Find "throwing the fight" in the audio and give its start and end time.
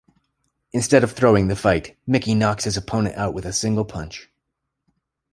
1.11-1.95